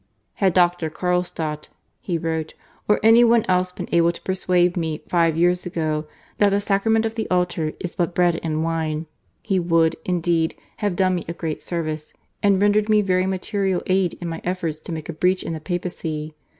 [0.41, 1.69] "Had Doctor Carlstadt,"
[1.99, 2.55] he wrote,
[2.87, 6.07] "or any one else been able to persuade me five years ago
[6.39, 9.05] that the sacrament of the altar is but bread and wine
[9.43, 14.17] he would, indeed, have done me a great service, and rendered me very material aid
[14.19, 16.33] in my efforts to make a breach in the Papacy.